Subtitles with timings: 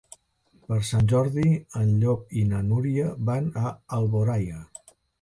[0.71, 1.43] Per Sant Jordi
[1.81, 4.69] en Llop i na Núria van a Alboraia.